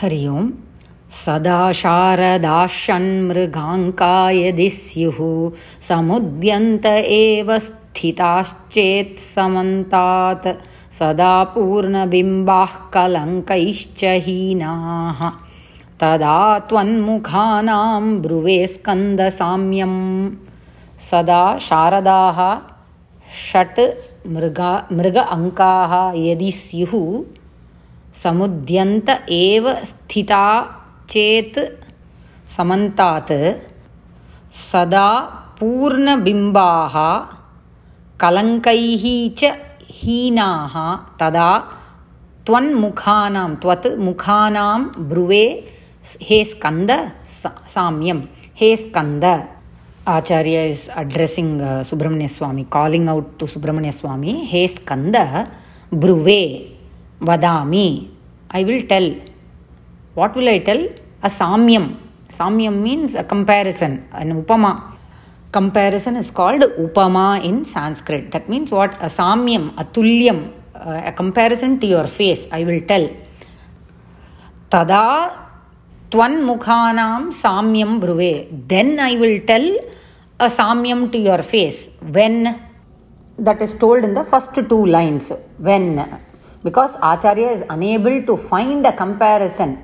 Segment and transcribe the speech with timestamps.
[0.00, 0.48] हरि ओम्।
[1.24, 5.18] सदा शारदाशन्मृगाङ्का यदि स्युः
[5.88, 10.48] समुद्यन्त एव स्थिताश्चेत् समन्तात्
[10.98, 15.20] सदा पूर्णबिम्बाः कलङ्कैश्च हीनाः।
[16.02, 19.94] तदा त्वन्मुखानां ब्रुवे स्कन्दसाम्यं
[21.08, 22.38] सदा शारदाः
[23.48, 23.80] षट्
[24.34, 25.92] मृगा मृग अङ्काः
[26.26, 26.94] यदि स्युः
[28.22, 29.08] समुद्यन्त
[29.38, 30.44] एव स्थिता
[31.10, 31.58] चेत्
[32.56, 33.32] समन्तात्
[34.70, 35.08] सदा
[35.58, 36.94] पूर्णबिम्बाः
[38.22, 39.04] कलङ्कैः
[39.38, 39.52] च
[40.00, 40.74] हीनाः
[41.20, 41.50] तदा
[42.46, 44.78] त्वन्मुखानां त्वत् मुखानां
[45.10, 45.44] ब्रुवे
[46.28, 46.90] हे स्कन्द
[47.74, 48.20] साम्यं
[48.60, 49.24] हे Skanda.
[50.16, 55.16] Acharya is addressing Subrahmanyaswami calling out to Subrahmanyaswami हे स्कन्द
[56.02, 56.42] ब्रुवे।
[57.20, 58.10] Vadami,
[58.50, 59.14] I will tell.
[60.14, 60.82] What will I tell?
[61.22, 61.96] A Samyam.
[62.28, 64.92] Samyam means a comparison, an Upama.
[65.52, 68.30] Comparison is called Upama in Sanskrit.
[68.32, 68.96] That means what?
[68.96, 73.08] A Samyam, a Tulyam, a comparison to your face, I will tell.
[74.70, 75.46] Tada
[76.10, 78.48] Twanmukhanam Samyam Bruve.
[78.68, 79.78] Then I will tell
[80.38, 81.88] a Samyam to your face.
[82.00, 82.60] When
[83.38, 85.32] that is told in the first two lines.
[85.58, 85.96] When
[86.62, 89.82] because Acharya is unable to find a comparison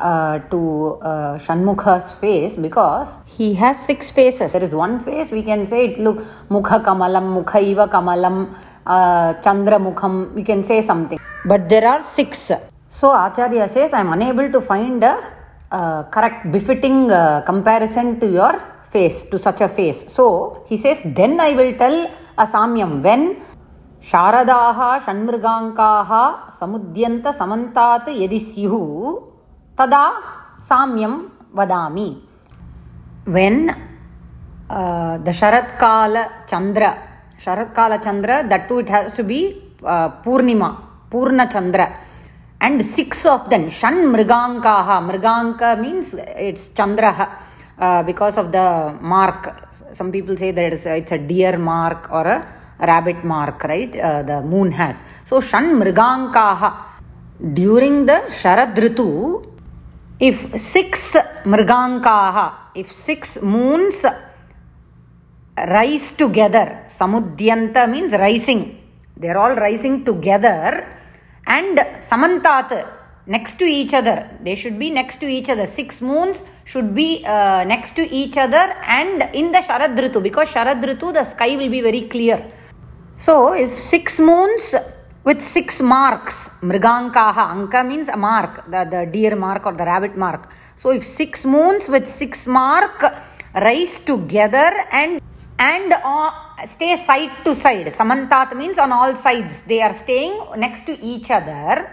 [0.00, 4.52] uh, to uh, Shanmukha's face because he has six faces.
[4.52, 8.54] There is one face, we can say it look Mukha Kamalam, Mukhaiva Kamalam,
[8.86, 11.18] uh, Chandra Mukham, we can say something.
[11.46, 12.52] But there are six.
[12.88, 15.18] So Acharya says, I am unable to find a
[15.70, 20.04] uh, correct, befitting uh, comparison to your face, to such a face.
[20.08, 22.46] So he says, then I will tell a
[24.04, 26.10] சாரதாக ஷண்மிருகாங்காக
[26.60, 28.80] சமுத்தியந்த சமந்தாத் எதி ஸ்யு
[29.78, 30.06] ததா
[30.68, 31.18] சாமியம்
[31.56, 32.08] வதாமி.
[33.36, 33.62] When
[35.24, 36.84] the uh, சரத்கால Chandra
[37.44, 39.40] சரத்கால Chandra that do it has to be
[40.24, 40.68] purnima
[41.12, 41.82] Poornachandra
[42.60, 46.12] and six of then ஷண் மிருகாங்காக மிருகாங்க means
[46.48, 47.28] it's சந்திரஹ
[48.08, 48.62] because of the
[49.12, 49.48] mark
[49.98, 52.38] some people say that it's it's a deer mark or a
[52.80, 53.94] rabbit mark right?
[53.96, 55.04] Uh, the moon has.
[55.24, 56.84] So shan mrigankaha
[57.54, 59.44] during the sharad ritu
[60.20, 64.04] if six mrigankaha if six moons
[65.56, 68.78] rise together samudyanta means rising.
[69.16, 70.86] They're all rising together
[71.46, 72.86] and samantat
[73.26, 74.30] next to each other.
[74.42, 75.66] They should be next to each other.
[75.66, 80.48] Six moons should be uh, next to each other and in the sharad ritu because
[80.48, 82.38] sharad ritu the sky will be very clear
[83.26, 83.34] so
[83.64, 84.64] if six moons
[85.28, 86.36] with six marks
[86.70, 90.42] mrigankaha anka means a mark the, the deer mark or the rabbit mark
[90.82, 92.98] so if six moons with six mark
[93.68, 94.70] rise together
[95.00, 95.20] and
[95.58, 96.30] and uh,
[96.66, 97.86] stay side to side.
[97.86, 99.62] Samantat means on all sides.
[99.62, 101.92] They are staying next to each other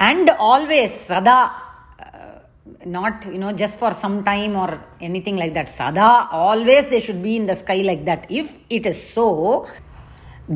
[0.00, 1.52] and always sada.
[2.00, 2.40] Uh,
[2.86, 7.22] not you know just for some time or anything like that sada always they should
[7.22, 9.66] be in the sky like that if it is so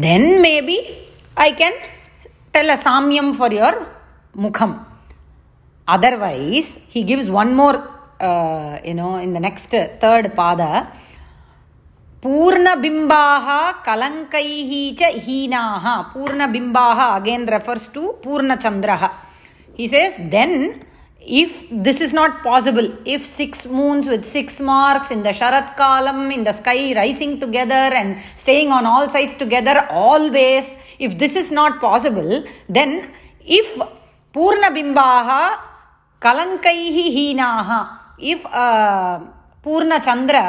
[0.05, 0.77] then maybe
[1.37, 1.73] i can
[2.53, 3.73] tell a samyam for your
[4.45, 4.73] mukham
[5.87, 7.77] otherwise he gives one more
[8.19, 10.69] uh, you know in the next third pada
[12.23, 13.47] पूर्णबिम्बाः
[13.85, 14.69] कलङ्कैः
[14.99, 19.03] च हीनाः पूर्णबिम्बाः again refers to पूर्णचन्द्रः
[19.79, 20.55] हि sees then
[21.28, 26.32] if this is not possible if six moons with six marks in the sharat kalam
[26.36, 30.66] in the sky rising together and staying on all sides together always
[30.98, 32.32] if this is not possible
[32.68, 33.10] then
[33.60, 33.68] if
[34.32, 35.42] purna bimbaha
[36.26, 37.80] kalankaihi hinaha
[38.18, 39.20] if uh,
[39.62, 40.46] purna chandra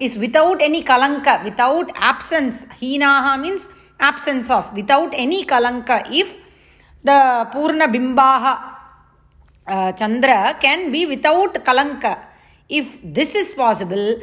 [0.00, 2.64] is without any kalanka, without absence.
[2.80, 3.68] Hinaha means
[3.98, 6.06] absence of, without any kalanka.
[6.12, 6.34] If
[7.02, 8.77] the Purna Bimbaha
[9.68, 12.18] uh, Chandra can be without kalanka,
[12.68, 14.20] if this is possible,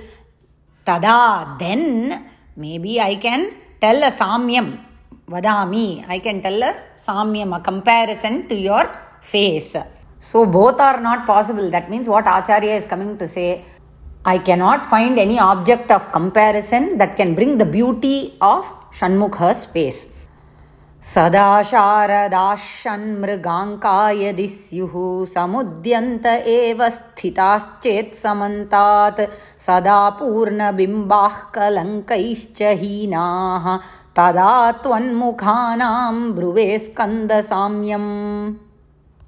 [0.85, 4.79] tada, then maybe I can tell a samyam,
[5.27, 8.89] vadami, I can tell a samyam, a comparison to your
[9.21, 9.75] face.
[10.19, 11.69] So both are not possible.
[11.69, 13.63] That means what Acharya is coming to say
[14.27, 20.14] I cannot find any object of comparison that can bring the beauty of Shanmukha's face.
[21.13, 24.93] सदा शारदाशन्मृगाङ्का यदि स्युः
[25.33, 29.21] समुद्यन्त एव स्थिताश्चेत् समन्तात्
[29.65, 33.67] सदा पूर्णबिम्बाः कलङ्कैश्च हीनाः
[34.19, 38.11] तदा त्वन्मुखानां ब्रुवे स्कन्दसाम्यम्